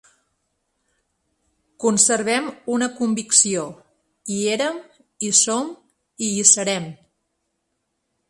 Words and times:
Conservem 1.83 2.47
una 2.77 2.87
convicció: 3.01 3.67
hi 4.35 4.39
érem, 4.55 4.79
hi 5.27 5.31
som 5.43 5.71
i 6.29 6.31
hi 6.39 6.47
serem. 6.53 6.89